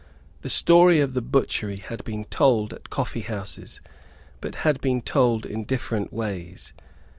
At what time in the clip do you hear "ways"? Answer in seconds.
6.11-6.73